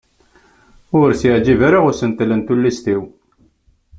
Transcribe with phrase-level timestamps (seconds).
[0.97, 3.03] Ur as-yeɛǧib ara usentel n tullist-iw.